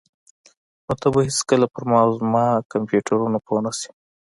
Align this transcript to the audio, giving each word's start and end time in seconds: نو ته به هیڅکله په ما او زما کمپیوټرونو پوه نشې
نو 0.85 0.93
ته 1.01 1.07
به 1.13 1.19
هیڅکله 1.27 1.65
په 1.73 1.81
ما 1.89 1.99
او 2.05 2.11
زما 2.19 2.45
کمپیوټرونو 2.71 3.37
پوه 3.45 3.59
نشې 3.65 3.89